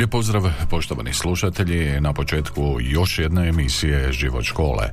[0.00, 4.90] Lijep pozdrav poštovani slušatelji na početku još jedne emisije Život škole.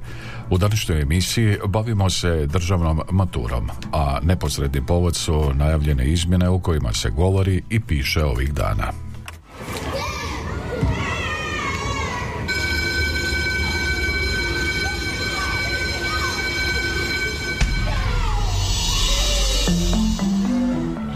[0.49, 6.93] U današnjoj emisiji bavimo se državnom maturom, a neposredni povod su najavljene izmjene u kojima
[6.93, 8.91] se govori i piše ovih dana.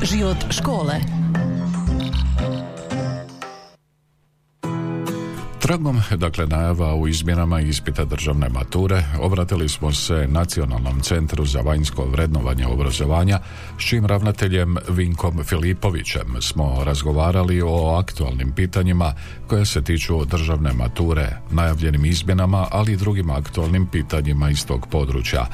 [0.01, 1.20] Život škole.
[5.61, 12.05] Tragom, dakle, najava u izmjenama ispita državne mature, obratili smo se Nacionalnom centru za vanjsko
[12.05, 13.39] vrednovanje obrazovanja,
[13.79, 19.13] s čim ravnateljem Vinkom Filipovićem smo razgovarali o aktualnim pitanjima
[19.47, 25.45] koje se tiču državne mature, najavljenim izmjenama, ali i drugim aktualnim pitanjima iz tog područja.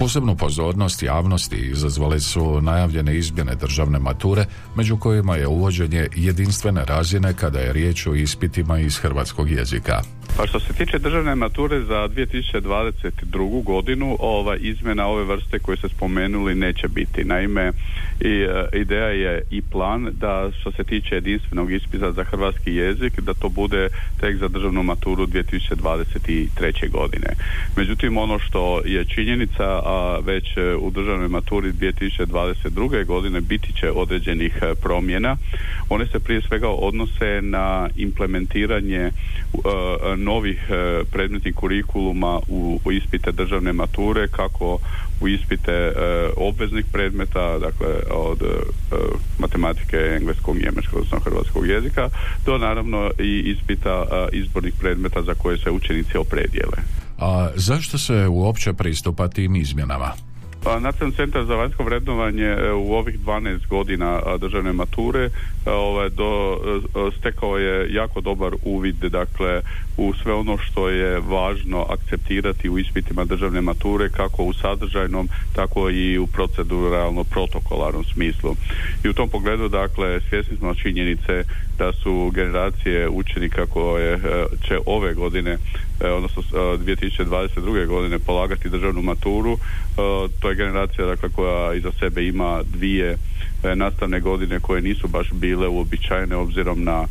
[0.00, 7.34] Posebnu pozornost javnosti izazvale su najavljene izmjene državne mature, među kojima je uvođenje jedinstvene razine
[7.34, 10.02] kada je riječ o ispitima iz hrvatskog jezika.
[10.40, 13.62] Pa što se tiče državne mature za 2022.
[13.64, 17.24] godinu, ova izmjena ove vrste koje ste spomenuli neće biti.
[17.24, 17.72] Naime,
[18.20, 23.20] i, e, ideja je i plan da što se tiče jedinstvenog ispita za hrvatski jezik,
[23.20, 23.88] da to bude
[24.20, 26.90] tek za državnu maturu 2023.
[26.90, 27.28] godine.
[27.76, 33.06] Međutim, ono što je činjenica, a već u državnoj maturi 2022.
[33.06, 35.36] godine biti će određenih e, promjena.
[35.88, 39.10] One se prije svega odnose na implementiranje
[39.52, 39.62] uh,
[40.30, 44.78] novih e, predmetnih kurikuluma u, u ispite državne mature kako
[45.20, 45.92] u ispite e,
[46.36, 48.46] obveznih predmeta dakle od e,
[49.38, 52.08] matematike, engleskog, njemačkog odnosno hrvatskog jezika
[52.46, 56.78] do naravno i ispita izbornih predmeta za koje se učenici opredijele.
[57.18, 60.12] A zašto se uopće pristupa tim izmjenama?
[60.64, 65.30] Nacionalni centar za vanjsko vrednovanje e, u ovih 12 godina državne mature e,
[65.70, 66.58] ovaj, do,
[66.94, 69.62] e, stekao je jako dobar uvid dakle
[69.96, 75.90] u sve ono što je važno akceptirati u ispitima državne mature kako u sadržajnom tako
[75.90, 78.56] i u proceduralno protokolarnom smislu.
[79.04, 81.44] I u tom pogledu dakle svjesni smo činjenice
[81.78, 84.18] da su generacije učenika koje
[84.68, 85.58] će ove godine
[86.00, 87.86] odnosno 2022.
[87.86, 89.58] godine polagati državnu maturu
[90.40, 93.16] to je generacija dakle koja iza sebe ima dvije
[93.62, 97.06] e, nastavne godine koje nisu baš bile uobičajene obzirom na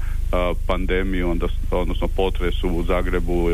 [0.67, 3.49] pandemiju, onda, odnosno potresu u Zagrebu,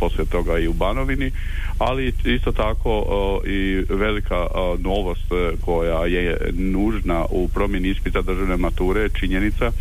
[0.00, 1.30] poslije toga i u Banovini,
[1.78, 3.04] ali isto tako
[3.46, 4.46] i velika
[4.78, 9.72] novost e, koja je nužna u promjeni ispita državne mature je činjenica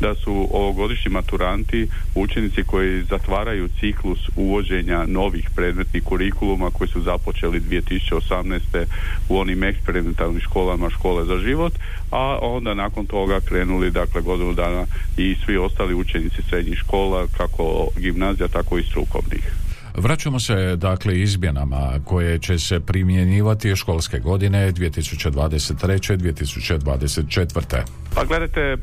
[0.00, 7.60] da su ovogodišnji maturanti učenici koji zatvaraju ciklus uvođenja novih predmetnih kurikuluma koji su započeli
[7.60, 8.84] 2018.
[9.28, 11.72] u onim eksperimentalnim školama škole za život,
[12.10, 14.86] a onda nakon toga krenuli dakle godinu dana
[15.16, 19.65] i svi ostali učenici srednjih škola, kako gimnazija, tako i strukovnih.
[19.98, 26.16] Vraćamo se dakle izmjenama koje će se primjenjivati školske godine 2023.
[26.16, 27.82] 2024.
[28.14, 28.76] Pa gledajte, e,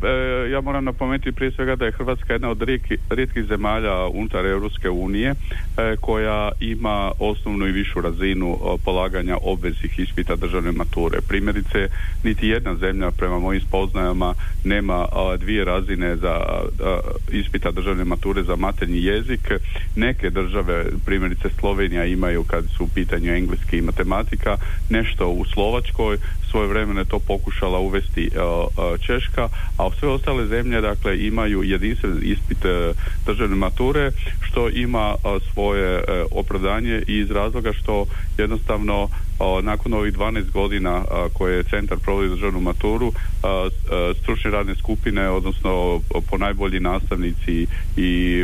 [0.51, 2.61] ja moram napomenuti prije svega da je Hrvatska jedna od
[3.09, 5.35] rijetkih zemalja unutar Europske unije e,
[6.01, 11.21] koja ima osnovnu i višu razinu polaganja obveznih ispita državne mature.
[11.27, 11.87] Primjerice,
[12.23, 15.05] niti jedna zemlja prema mojim spoznajama nema
[15.39, 16.39] dvije razine za
[17.31, 19.51] ispita državne mature za maternji jezik.
[19.95, 24.57] Neke države, primjerice Slovenija imaju kad su u pitanju engleski i matematika,
[24.89, 26.17] nešto u Slovačkoj,
[26.49, 28.29] svoje vremene to pokušala uvesti
[29.01, 32.93] Češ Češka, a sve ostale zemlje dakle imaju jedinstven ispit e,
[33.25, 34.11] državne mature
[34.41, 35.15] što ima
[35.53, 38.05] svoje e, opravdanje i iz razloga što
[38.37, 39.09] jednostavno
[39.61, 43.11] nakon ovih 12 godina koje je centar provodi državnu maturu
[44.21, 47.67] stručne radne skupine odnosno ponajbolji nastavnici
[47.97, 48.43] i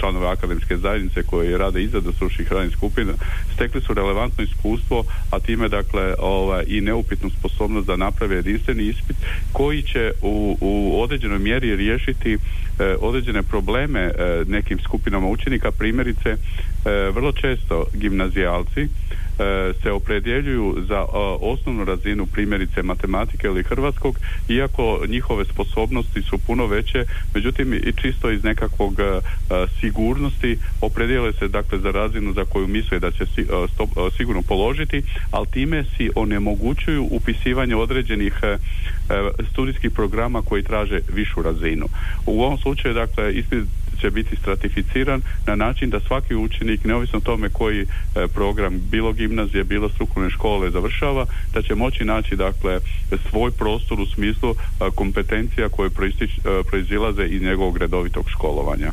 [0.00, 3.12] članove akademske zajednice koji rade izradu stručnih radnih skupina
[3.54, 9.16] stekli su relevantno iskustvo, a time dakle ovaj, i neupitnu sposobnost da naprave jedinstveni ispit
[9.52, 12.38] koji će u, u određenoj mjeri riješiti
[13.00, 14.12] određene probleme
[14.46, 16.36] nekim skupinama učenika, primjerice
[17.14, 18.88] vrlo često gimnazijalci
[19.38, 21.06] E, se opredjeljuju za e,
[21.40, 24.18] osnovnu razinu primjerice matematike ili hrvatskog
[24.48, 27.04] iako njihove sposobnosti su puno veće
[27.34, 29.20] međutim i čisto iz nekakvog e,
[29.80, 33.24] sigurnosti opredijele se dakle za razinu za koju misle da će
[34.16, 38.34] sigurno položiti ali time si onemogućuju upisivanje određenih
[39.52, 41.86] studijskih programa koji traže višu razinu
[42.26, 43.64] u ovom slučaju dakle ispit
[44.00, 47.86] će biti stratificiran na način da svaki učenik, neovisno o tome koji e,
[48.34, 52.80] program bilo gimnazije, bilo strukovne škole završava, da će moći naći dakle
[53.30, 54.54] svoj prostor u smislu e,
[54.94, 55.90] kompetencija koje e,
[56.68, 58.90] proizilaze iz njegovog redovitog školovanja.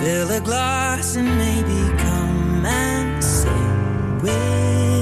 [0.00, 3.05] Build a glass and maybe come and
[4.28, 4.95] away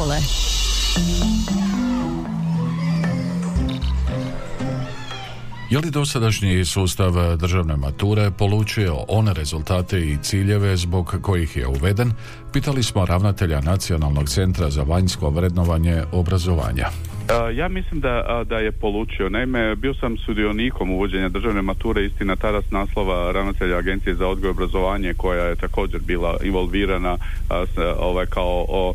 [0.00, 0.16] škole.
[5.70, 12.12] Je li dosadašnji sustav državne mature polučio one rezultate i ciljeve zbog kojih je uveden?
[12.52, 16.88] Pitali smo ravnatelja Nacionalnog centra za vanjsko vrednovanje obrazovanja.
[17.54, 19.28] Ja mislim da, da je polučio.
[19.28, 24.48] Naime, bio sam sudionikom uvođenja državne mature, istina tada s naslova ravnatelja Agencije za odgoj
[24.48, 27.16] i obrazovanje koja je također bila involvirana
[27.98, 28.94] ovaj, kao o,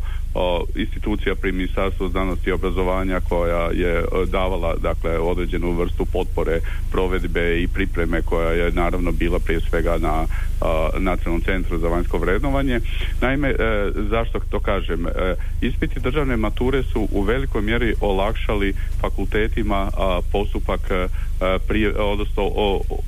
[0.75, 6.59] institucija pri Ministarstvu znanosti i obrazovanja koja je e, davala dakle određenu vrstu potpore
[6.91, 10.25] provedbe i pripreme koja je naravno bila prije svega na
[10.97, 12.79] Nacionalnom centru za vanjsko vrednovanje.
[13.21, 13.55] Naime, e,
[14.09, 15.07] zašto to kažem?
[15.07, 17.93] E, ispiti državne mature su u velikoj mjeri
[18.25, 19.91] olakšali fakultetima
[20.31, 20.81] postupak
[21.67, 22.51] prije, odnosno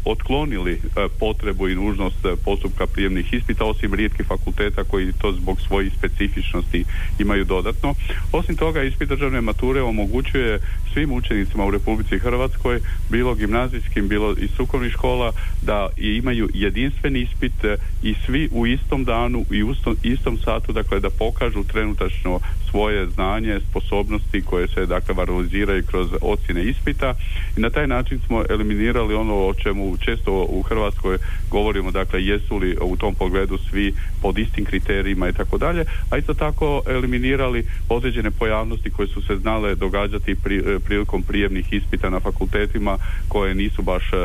[0.06, 0.82] otklonili
[1.20, 6.86] potrebu i nužnost postupka prijemnih ispita osim rijetkih fakulteta koji to zbog svojih specifičnosti
[7.20, 7.94] imaju dodatno.
[8.32, 10.60] Osim toga, ispit državne mature omogućuje
[10.94, 15.32] svim učenicima u Republici Hrvatskoj, bilo gimnazijskim, bilo i strukovnih škola,
[15.62, 21.00] da imaju jedinstveni ispit e, i svi u istom danu i u istom satu, dakle
[21.00, 27.13] da pokažu trenutačno svoje znanje, sposobnosti koje se dakle valoriziraju kroz ocjene ispita
[27.58, 31.18] i na taj način smo eliminirali ono o čemu često u Hrvatskoj
[31.50, 36.18] govorimo, dakle jesu li u tom pogledu svi pod istim kriterijima i tako dalje, a
[36.18, 42.10] isto tako eliminirali određene pojavnosti koje su se znale događati pri, e, prilikom prijemnih ispita
[42.10, 44.18] na fakultetima koje nisu baš e,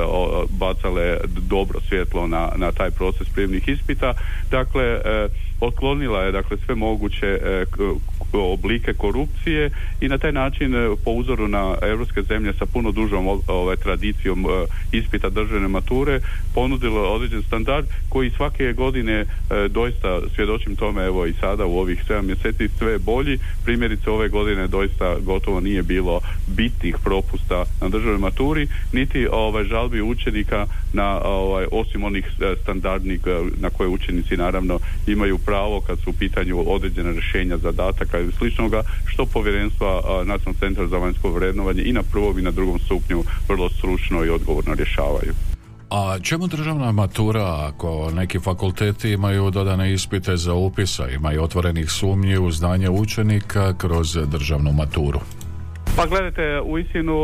[0.50, 1.16] bacale
[1.48, 4.14] dobro svjetlo na, na taj proces prijemnih ispita.
[4.50, 5.28] Dakle, e,
[5.66, 7.38] otklonila je dakle sve moguće
[8.32, 13.40] oblike korupcije i na taj način e, po uzoru na europske zemlje sa puno dužom
[13.46, 14.48] ove, tradicijom e,
[14.92, 16.20] ispita državne mature
[16.54, 19.26] ponudilo određen standard koji svake godine e,
[19.68, 23.38] doista svjedočim tome evo i sada u ovih 7 mjeseci sve bolji.
[23.64, 30.02] Primjerice ove godine doista gotovo nije bilo bitnih propusta na državnoj maturi niti ovaj žalbi
[30.02, 32.26] učenika na ovaj osim onih
[32.62, 33.20] standardnih
[33.60, 35.51] na koje učenici naravno imaju pravo
[35.86, 41.30] kad su u pitanju određena rješenja zadataka ili sličnoga što povjerenstva Nacionalnog centra za vanjsko
[41.30, 45.32] vrednovanje i na prvom i na drugom stupnju vrlo stručno i odgovorno rješavaju.
[45.90, 52.38] A čemu državna matura ako neki fakulteti imaju dodane ispite za upisa, imaju otvorenih sumnji
[52.38, 55.20] u znanje učenika kroz državnu maturu?
[55.96, 57.14] Pa gledajte, u istinu,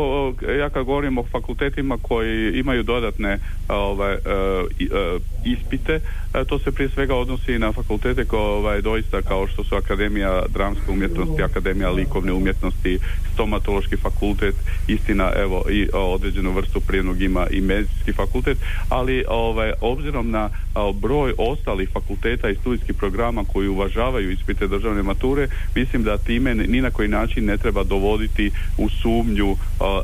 [0.59, 3.37] ja kad govorim o fakultetima koji imaju dodatne
[3.69, 5.99] ovaj, e, e, ispite,
[6.33, 10.43] e, to se prije svega odnosi na fakultete koje ovaj, doista kao što su Akademija
[10.49, 12.99] dramske umjetnosti, Akademija likovne umjetnosti,
[13.33, 14.55] stomatološki fakultet,
[14.87, 18.57] istina evo i određenu vrstu prijednog ima i medicinski fakultet,
[18.89, 20.49] ali ovaj, obzirom na
[20.93, 26.81] broj ostalih fakulteta i studijskih programa koji uvažavaju ispite državne mature, mislim da time ni
[26.81, 29.55] na koji način ne treba dovoditi u sumnju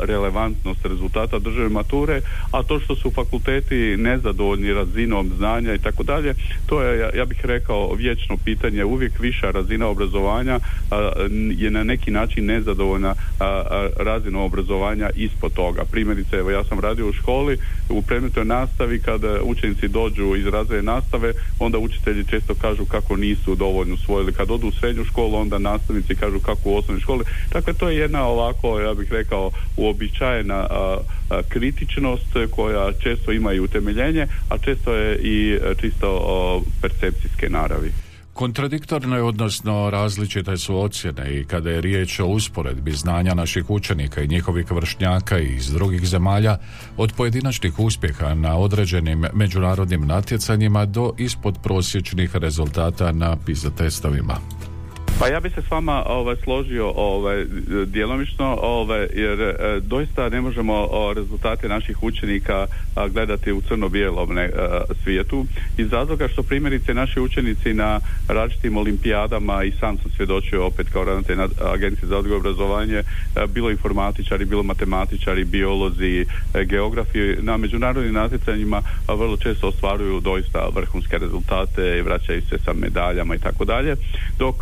[0.02, 6.34] relevantnost rezultata državne mature, a to što su fakulteti nezadovoljni razinom znanja i tako dalje,
[6.66, 8.86] to je, ja bih rekao, vječno pitanje.
[8.86, 10.60] Uvijek viša razina obrazovanja
[11.58, 13.16] je na neki način nezadovoljna
[14.00, 15.86] razinom obrazovanja ispod toga.
[15.92, 17.58] Primjerice, evo ja sam radio u školi,
[17.90, 23.56] u predmetnoj nastavi kada učenici dođu iz razvoja nastave, onda učitelji često kažu kako nisu
[23.56, 24.34] dovoljno usvojili.
[24.34, 27.24] Kad odu u srednju školu, onda nastavnici kažu kako u osnovnoj školi.
[27.52, 30.68] Dakle, to je jedna ovako, ja bih rekao, uobičajena
[31.50, 37.92] kritičnost koja često ima i utemeljenje, a često je i čisto percepcijske naravi.
[38.36, 44.28] Kontradiktorno odnosno različite su ocjene i kada je riječ o usporedbi znanja naših učenika i
[44.28, 46.58] njihovih vršnjaka iz drugih zemalja,
[46.98, 54.55] od pojedinačnih uspjeha na određenim međunarodnim natjecanjima do ispod prosječnih rezultata na PISA testovima.
[55.20, 57.46] Pa ja bi se s vama ovaj, složio ovaj,
[57.86, 62.68] djelomično ovaj, jer e, doista ne možemo o, rezultate naših učenika
[63.10, 64.50] gledati u crno-bijelom ne,
[65.04, 65.46] svijetu
[65.78, 71.04] iz razloga što primjerice naši učenici na različitim olimpijadama i sam sam svjedočio opet kao
[71.04, 71.38] ravnatelj
[71.74, 73.04] agencije za odgoj obrazovanje
[73.50, 81.18] bilo informatičari, bilo matematičari, biolozi, e, geografi na međunarodnim natjecanjima vrlo često ostvaruju doista vrhunske
[81.18, 83.96] rezultate i vraćaju se sa medaljama i tako dalje
[84.40, 84.56] dok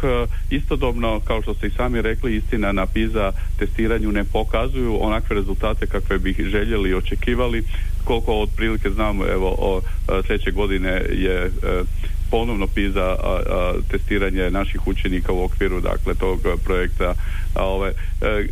[0.50, 5.88] Istodobno, kao što ste i sami rekli, istina na PISA testiranju ne pokazuju onakve rezultate
[5.88, 7.64] kakve bih željeli i očekivali.
[8.04, 9.82] Koliko otprilike znamo, evo, o,
[10.28, 11.50] sljedeće godine je e,
[12.32, 13.16] ponovno PISA
[13.92, 17.14] testiranje naših učenika u okviru dakle tog projekta
[17.56, 18.48] a, ove, e,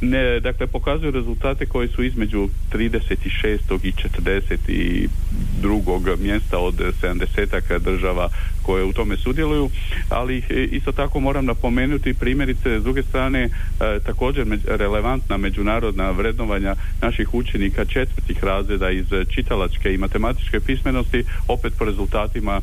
[0.00, 3.78] ne, dakle pokazuju rezultate koji su između 36.
[3.82, 6.20] i 42.
[6.20, 8.28] mjesta od 70 država
[8.62, 9.70] koje u tome sudjeluju,
[10.08, 13.48] ali isto tako moram napomenuti primjerice s druge strane
[14.06, 21.84] također relevantna međunarodna vrednovanja naših učenika četvrtih razreda iz čitalačke i matematičke pismenosti opet po
[21.84, 22.60] rezultatima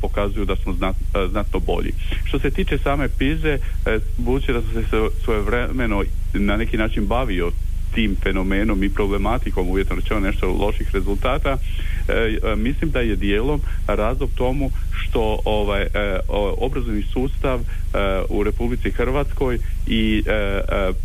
[0.00, 0.74] pokazuju da smo
[1.30, 1.92] znatno bolji.
[2.24, 3.58] Što se tiče same pize,
[4.16, 4.88] budući da sam se
[5.24, 6.02] svoje vremeno
[6.34, 7.50] na neki način bavio
[7.94, 11.58] tim fenomenom i problematikom uvjetno rečeno nešto loših rezultata
[12.08, 15.88] e, e, mislim da je dijelom razlog tomu što ovaj e,
[16.58, 17.60] obrazovni sustav
[18.28, 20.22] u Republici Hrvatskoj i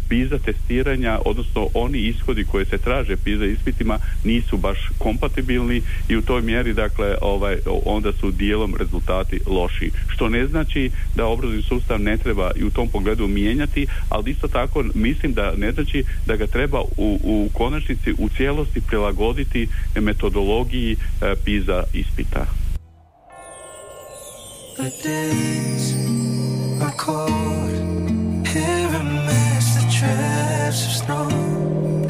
[0.10, 6.22] PISA testiranja odnosno oni ishodi koje se traže PISA ispitima nisu baš kompatibilni i u
[6.22, 12.02] toj mjeri dakle ovaj onda su dijelom rezultati loši što ne znači da obrazovni sustav
[12.02, 16.36] ne treba i u tom pogledu mijenjati ali isto tako mislim da ne znači da
[16.36, 20.98] ga treba u, u konačnici u cijelosti prilagoditi metodologiji
[21.46, 22.46] PISA ispita.
[24.76, 26.33] The
[26.84, 27.72] my coat.
[28.46, 29.04] Here I
[29.76, 32.03] the drips of snow.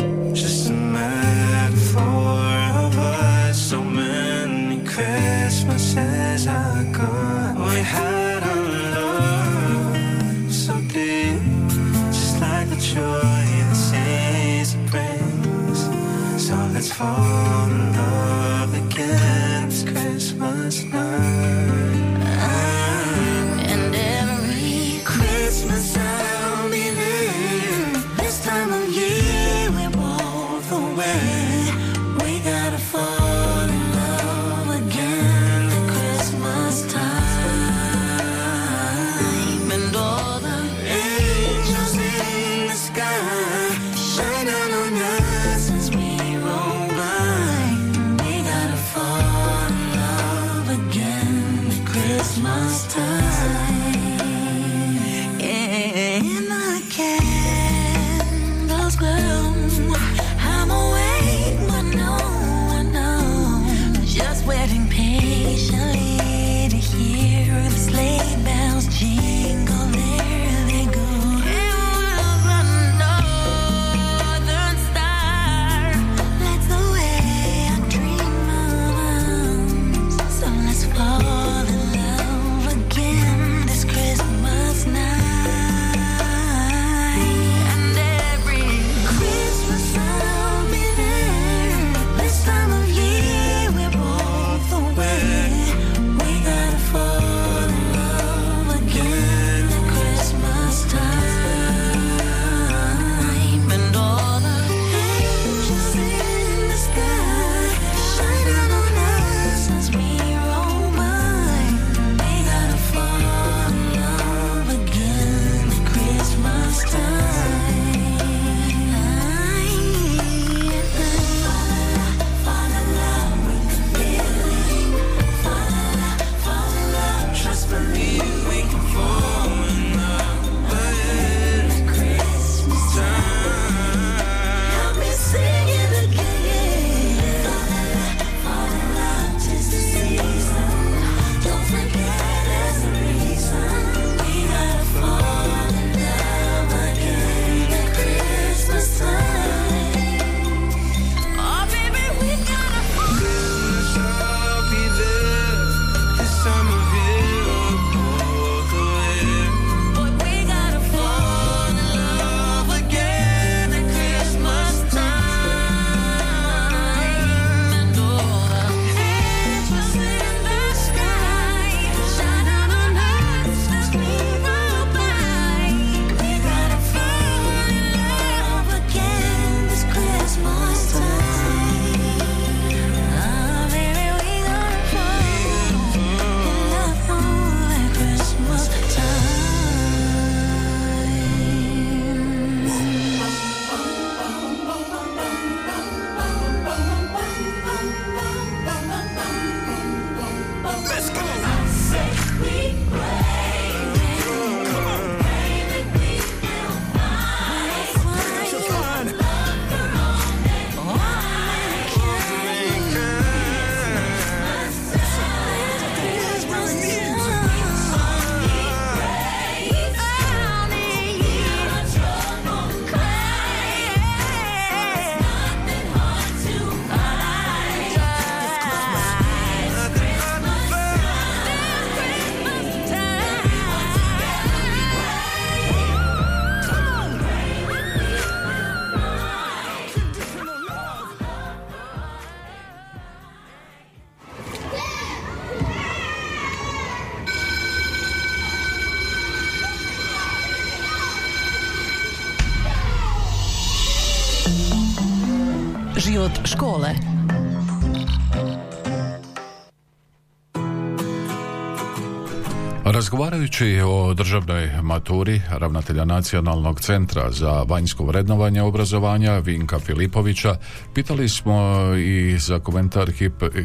[263.13, 270.55] Razgovarajući o državnoj maturi ravnatelja Nacionalnog centra za vanjsko vrednovanje obrazovanja Vinka Filipovića,
[270.93, 273.11] pitali smo i za komentar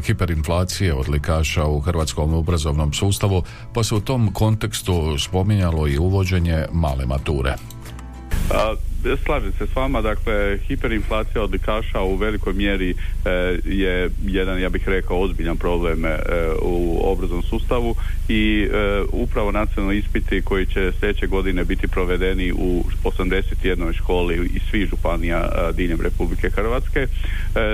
[0.05, 7.05] hiperinflacije odlikaša u hrvatskom obrazovnom sustavu, pa se u tom kontekstu spominjalo i uvođenje male
[7.05, 7.55] mature.
[9.25, 12.89] Slažem se s vama, dakle, hiperinflacija odlikaša u velikoj mjeri
[13.25, 13.29] e,
[13.65, 16.17] je jedan, ja bih rekao, ozbiljan problem e,
[16.61, 17.95] u obrazovnom sustavu
[18.27, 23.93] i e, upravo nacionalni ispiti koji će sljedeće godine biti provedeni u 81.
[23.93, 27.07] školi i svih županija diljem Republike Hrvatske,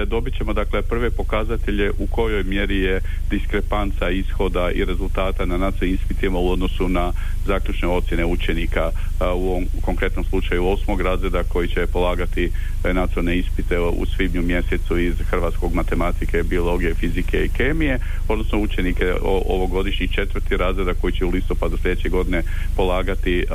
[0.06, 5.96] dobit ćemo dakle prve pokazatelje u kojoj mjeri je diskrepanca ishoda i rezultata na nacionalnim
[5.96, 7.12] ispitima u odnosu na
[7.46, 12.52] zaključne ocjene učenika u ovom konkretnom slučaju osmog razreda koji će polagati
[12.84, 19.14] e, nacionalne ispite u svibnju mjesecu iz hrvatskog matematike, biologije, fizike i kemije, odnosno učenike
[19.22, 22.44] ovogodišnjih četvrti razreda koji će u listopadu sljedeće godine
[22.76, 23.46] polagati e,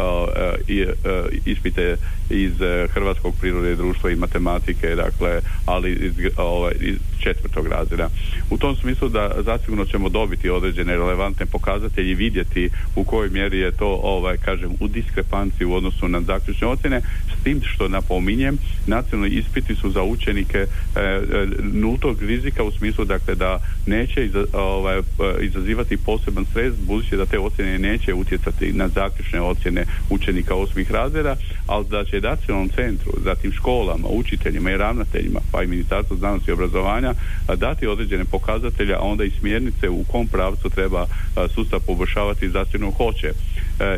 [1.44, 1.96] ispite
[2.31, 2.53] iz
[2.90, 8.09] hrvatskog prirode društva i matematike, dakle, ali iz, ovaj, iz četvrtog razreda.
[8.50, 13.59] U tom smislu da zasigurno ćemo dobiti određene relevantne pokazatelje i vidjeti u kojoj mjeri
[13.59, 18.59] je to, ovaj, kažem, u diskrepanciji u odnosu na zaključne ocjene, s tim što napominjem,
[18.87, 20.66] nacionalni ispiti su za učenike e,
[21.00, 25.02] e, nultog rizika u smislu dakle da neće ovaj, e,
[25.40, 31.37] izazivati poseban stres budući da te ocjene neće utjecati na zaključne ocjene učenika osmih razreda,
[31.66, 36.54] ali da će nacionalnom centru, zatim školama, učiteljima i ravnateljima, pa i Ministarstvo znanosti i
[36.54, 37.10] obrazovanja
[37.57, 41.07] dati određene pokazatelje, a onda i smjernice u kom pravcu treba
[41.55, 43.33] sustav poboljšavati zasigurno hoće.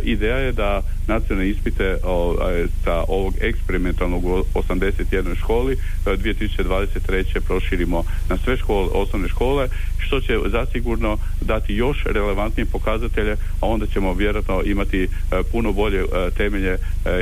[0.02, 1.96] Ideja je da nacionalne ispite
[2.84, 5.38] sa ovog eksperimentalnog u 81.
[5.38, 7.40] školi 2023.
[7.40, 9.68] proširimo na sve škole, osnovne škole
[10.06, 15.08] što će zasigurno dati još relevantnije pokazatelje, a onda ćemo vjerojatno imati e,
[15.52, 16.78] puno bolje e, temelje e,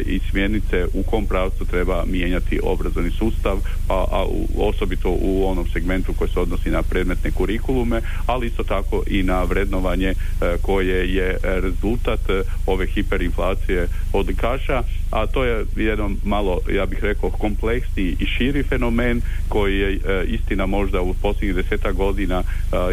[0.07, 4.27] i smjernice u kom pravcu treba mijenjati obrazovni sustav, a, a
[4.59, 9.43] osobito u onom segmentu koji se odnosi na predmetne kurikulume, ali isto tako i na
[9.43, 10.15] vrednovanje
[10.63, 12.21] koje je rezultat
[12.67, 19.21] ove hiperinflacije odlikaša a to je jedan malo, ja bih rekao, kompleksni i širi fenomen
[19.49, 22.43] koji je istina možda u posljednjih deseta godina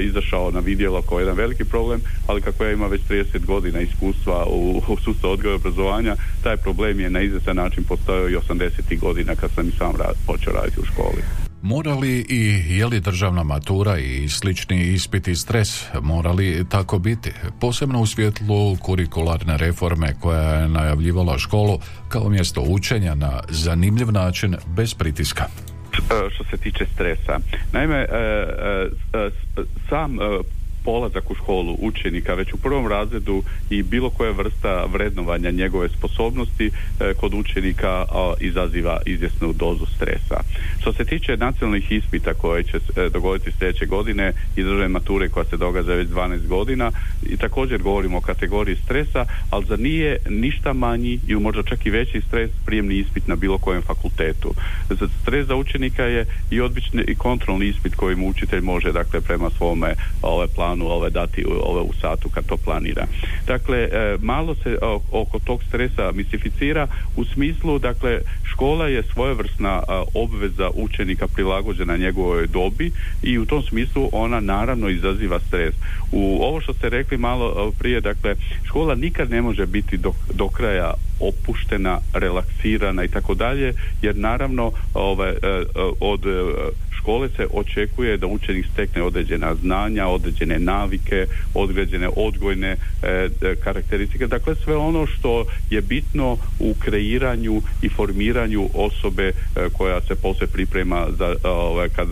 [0.01, 4.45] izašao na vidjelo kao jedan veliki problem, ali kako ja imam već 30 godina iskustva
[4.45, 8.99] u, u sustavu odgoja i obrazovanja, taj problem je na izvjestan način postojao i 80.
[8.99, 11.21] godina kad sam i sam rad, počeo raditi u školi.
[11.61, 18.05] Morali i je li državna matura i slični ispiti stres morali tako biti, posebno u
[18.05, 25.45] svjetlu kurikularne reforme koja je najavljivala školu kao mjesto učenja na zanimljiv način bez pritiska
[26.31, 27.39] što se tiče stresa.
[27.71, 28.07] Naime, e,
[29.13, 29.29] e,
[29.89, 30.17] sam
[30.87, 36.67] polazak u školu učenika već u prvom razredu i bilo koja vrsta vrednovanja njegove sposobnosti
[36.67, 38.05] e, kod učenika
[38.39, 40.39] izaziva izvjesnu dozu stresa.
[40.79, 45.45] Što se tiče nacionalnih ispita koje će se dogoditi sljedeće godine i državne mature koja
[45.45, 46.91] se događa već 12 godina
[47.29, 51.89] i također govorimo o kategoriji stresa, ali za nije ništa manji i možda čak i
[51.89, 54.53] veći stres prijemni ispit na bilo kojem fakultetu.
[54.89, 59.21] Za stres za učenika je i odbični i kontrolni ispit koji mu učitelj može dakle
[59.21, 63.05] prema svome ove planu planu ove dati ove u satu kad to planira.
[63.47, 64.77] Dakle, e, malo se
[65.11, 72.91] oko tog stresa mistificira u smislu, dakle, škola je svojevrsna obveza učenika prilagođena njegovoj dobi
[73.23, 75.75] i u tom smislu ona naravno izaziva stres.
[76.11, 80.47] U ovo što ste rekli malo prije, dakle, škola nikad ne može biti do, do
[80.47, 85.63] kraja opuštena, relaksirana i tako dalje, jer naravno ove, e,
[85.99, 86.21] od
[87.07, 94.27] škole se očekuje da učenik stekne određena znanja, određene navike, određene odgojne e, e, karakteristike.
[94.27, 99.33] Dakle, sve ono što je bitno u kreiranju i formiranju osobe e,
[99.77, 102.07] koja se poslije priprema za ovaj, kad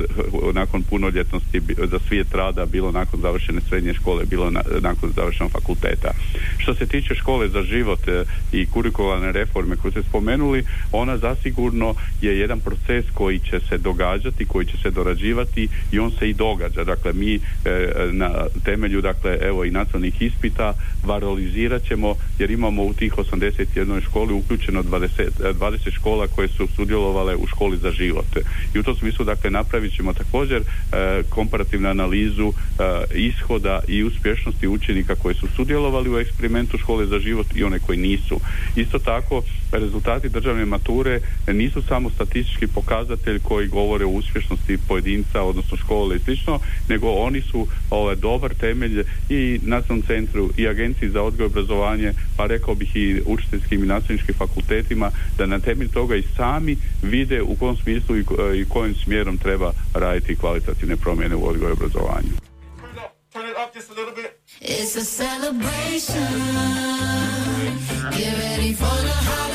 [0.54, 6.12] nakon punoljetnosti za svijet rada, bilo nakon završene srednje škole, bilo nakon završenog fakulteta.
[6.58, 8.00] Što se tiče škole za život
[8.52, 14.46] i kurikularne reforme koje ste spomenuli, ona zasigurno je jedan proces koji će se događati,
[14.46, 16.84] koji će se dorađivati i on se i događa.
[16.84, 17.40] Dakle, mi e,
[18.12, 18.30] na
[18.64, 24.84] temelju dakle evo i nacionalnih ispita varolizirat ćemo jer imamo u tih 81 školi uključeno
[24.84, 25.08] 20,
[25.40, 28.26] 20 škola koje su sudjelovale u školi za život.
[28.76, 32.84] I u tom smislu dakle napravit ćemo također e, komparativnu analizu e,
[33.16, 37.98] ishoda i uspješnosti učenika koji su sudjelovali u eksperimentu škole za život i one koji
[37.98, 38.40] nisu.
[38.76, 45.78] Isto tako, rezultati državne mature nisu samo statistički pokazatelj koji govore o uspješnosti pojedinca, odnosno
[45.78, 46.60] škole i slično,
[46.90, 52.14] nego oni su ovaj, dobar temelj i nacionalnom centru i agenciji za odgoj i obrazovanje,
[52.38, 57.42] pa rekao bih i učiteljskim i nastavničkim fakultetima, da na temelju toga i sami vide
[57.42, 58.24] u kom smislu i,
[58.56, 62.30] i kojim smjerom treba raditi kvalitativne promjene u odgoju i obrazovanju.
[64.62, 66.34] It's a celebration.
[68.18, 69.55] Get ready for the holla,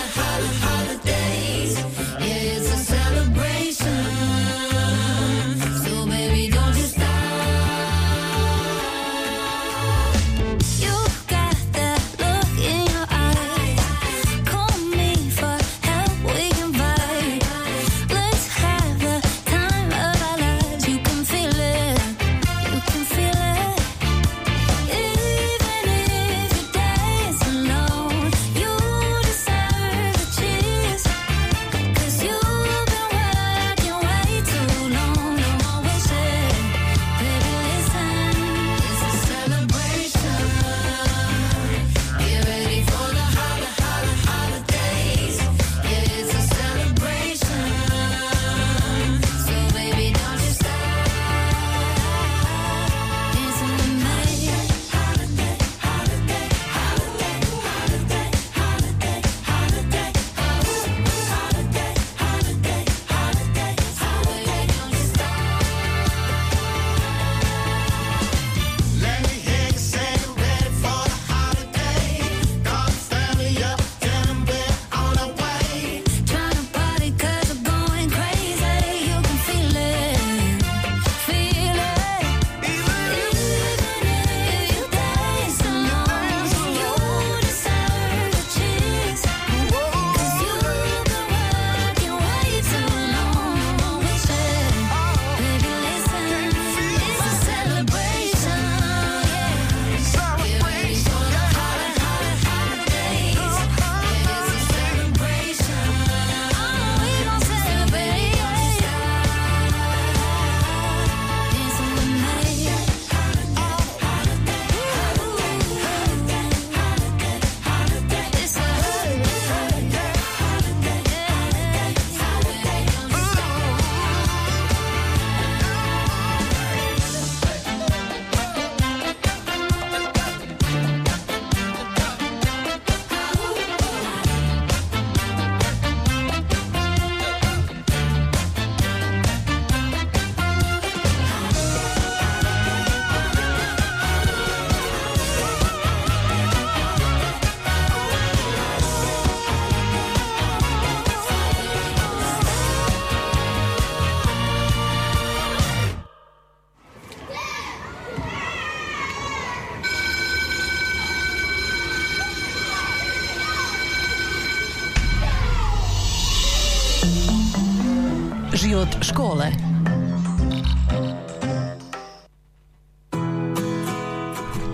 [168.70, 169.46] Život škole.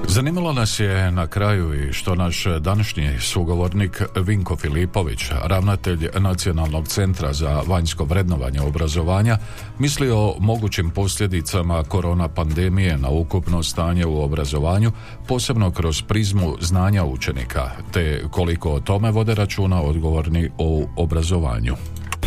[0.08, 7.32] Zanimalo nas je na kraju i što naš današnji sugovornik Vinko Filipović, ravnatelj Nacionalnog centra
[7.32, 9.38] za vanjsko vrednovanje obrazovanja,
[9.78, 14.92] misli o mogućim posljedicama korona pandemije na ukupno stanje u obrazovanju,
[15.28, 21.76] posebno kroz prizmu znanja učenika, te koliko o tome vode računa odgovorni o obrazovanju.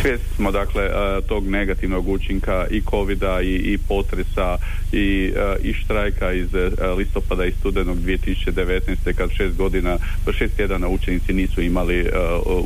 [0.01, 4.57] Svjesni smo dakle e, tog negativnog učinka i covida i, i potresa
[4.91, 9.13] i, e, i štrajka iz e, listopada i studenog 2019.
[9.17, 9.97] kad šest godina,
[10.38, 12.09] šest tjedana učenici nisu imali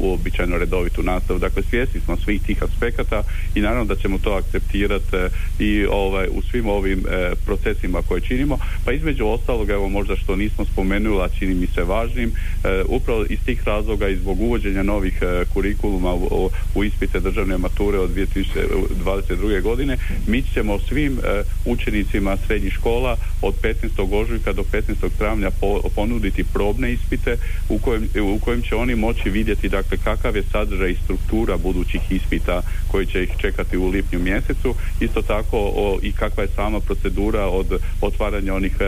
[0.02, 1.40] uobičajeno redovitu nastavu.
[1.40, 3.24] Dakle, svjesni smo svih tih aspekata
[3.56, 5.18] i naravno da ćemo to akceptirati
[5.60, 7.04] i ovaj, u svim ovim
[7.46, 8.58] procesima koje činimo.
[8.86, 12.32] Pa između ostalog, evo možda što nismo spomenuli, a čini mi se važnim,
[12.86, 15.20] upravo iz tih razloga i zbog uvođenja novih
[15.54, 19.62] kurikuluma u, u ispite državne mature od 2022.
[19.62, 24.22] godine, mi ćemo svim e, učenicima srednjih škola od 15.
[24.22, 25.10] ožujka do 15.
[25.18, 25.50] travnja
[25.96, 27.38] ponuditi probne ispite
[27.70, 32.02] u kojem, u kojem će oni moći vidjeti dakle kakav je sadržaj i struktura budućih
[32.12, 34.76] ispita koji će ih čekati u lipnju mjesecu.
[35.00, 38.86] Isto tako o, i kakva je sama procedura od otvaranja onih e,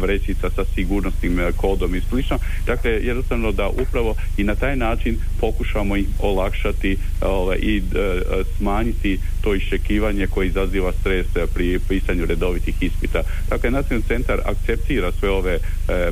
[0.00, 2.38] vrećica sa sigurnosnim e, kodom i slično.
[2.66, 6.96] Dakle, jednostavno da upravo i na taj način pokušamo ih olakšati
[7.46, 7.82] ovaj, i
[8.56, 13.22] smanjiti to iščekivanje koje izaziva stres pri pisanju redovitih ispita.
[13.50, 15.58] Dakle, Nacionalni centar akceptira sve ove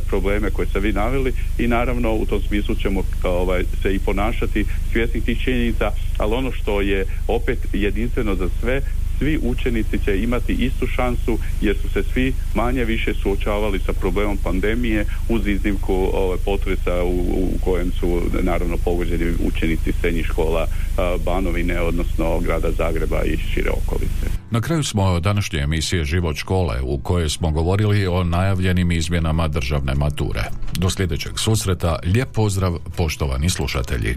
[0.07, 4.65] probleme koje ste vi naveli i naravno u tom smislu ćemo ovaj, se i ponašati
[4.93, 8.81] svjesni tih činjenica, ali ono što je opet jedinstveno za sve
[9.19, 14.37] svi učenici će imati istu šansu jer su se svi manje više suočavali sa problemom
[14.37, 17.19] pandemije uz iznimku ove, potresa u,
[17.55, 20.67] u kojem su naravno pogođeni učenici srednjih škola
[21.25, 24.27] Banovine, odnosno grada Zagreba i šire okolice.
[24.51, 29.95] Na kraju smo današnje emisije Život škole u kojoj smo govorili o najavljenim izmjenama državne
[29.95, 30.45] mature.
[30.73, 34.17] Do sljedećeg susreta, lijep pozdrav poštovani slušatelji.